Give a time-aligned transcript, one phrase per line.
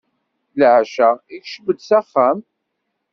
[0.59, 2.39] Leɛca, ikcem-d s axxam.